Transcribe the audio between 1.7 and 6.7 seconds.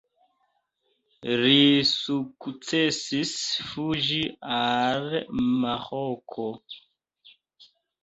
sukcesis fuĝi al Maroko.